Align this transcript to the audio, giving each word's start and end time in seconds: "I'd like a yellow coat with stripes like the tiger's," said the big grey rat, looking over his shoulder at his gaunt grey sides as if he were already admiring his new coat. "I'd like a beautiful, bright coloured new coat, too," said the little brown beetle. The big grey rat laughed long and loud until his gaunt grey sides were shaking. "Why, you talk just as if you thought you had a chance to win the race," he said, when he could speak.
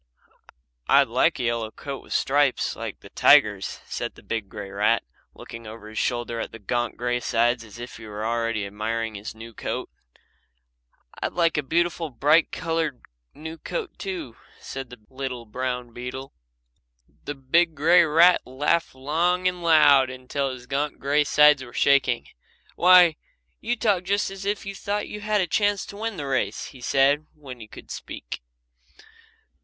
"I'd 0.87 1.09
like 1.09 1.39
a 1.39 1.43
yellow 1.43 1.69
coat 1.69 2.01
with 2.01 2.11
stripes 2.11 2.75
like 2.75 3.01
the 3.01 3.11
tiger's," 3.11 3.81
said 3.85 4.15
the 4.15 4.23
big 4.23 4.49
grey 4.49 4.71
rat, 4.71 5.03
looking 5.35 5.67
over 5.67 5.89
his 5.89 5.99
shoulder 5.99 6.39
at 6.39 6.51
his 6.51 6.63
gaunt 6.65 6.97
grey 6.97 7.19
sides 7.19 7.63
as 7.63 7.77
if 7.77 7.97
he 7.97 8.07
were 8.07 8.25
already 8.25 8.65
admiring 8.65 9.13
his 9.13 9.35
new 9.35 9.53
coat. 9.53 9.91
"I'd 11.21 11.33
like 11.33 11.55
a 11.55 11.61
beautiful, 11.61 12.09
bright 12.09 12.51
coloured 12.51 13.03
new 13.35 13.59
coat, 13.59 13.99
too," 13.99 14.37
said 14.59 14.89
the 14.89 14.97
little 15.07 15.45
brown 15.45 15.93
beetle. 15.93 16.33
The 17.25 17.35
big 17.35 17.75
grey 17.75 18.03
rat 18.03 18.41
laughed 18.43 18.95
long 18.95 19.47
and 19.47 19.61
loud 19.61 20.09
until 20.09 20.49
his 20.49 20.65
gaunt 20.65 20.97
grey 20.97 21.23
sides 21.23 21.63
were 21.63 21.73
shaking. 21.73 22.25
"Why, 22.75 23.17
you 23.59 23.75
talk 23.75 24.05
just 24.05 24.31
as 24.31 24.45
if 24.45 24.65
you 24.65 24.73
thought 24.73 25.07
you 25.07 25.21
had 25.21 25.41
a 25.41 25.45
chance 25.45 25.85
to 25.85 25.97
win 25.97 26.17
the 26.17 26.25
race," 26.25 26.65
he 26.73 26.81
said, 26.81 27.27
when 27.35 27.59
he 27.59 27.67
could 27.67 27.91
speak. 27.91 28.41